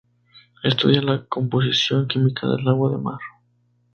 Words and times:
Estudia 0.63 0.99
la 1.03 1.25
composición 1.25 2.07
química 2.07 2.47
del 2.47 2.67
agua 2.67 2.89
de 2.91 2.97
mar. 2.97 3.19